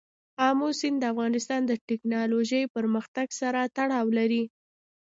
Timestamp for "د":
1.01-1.03, 1.67-1.71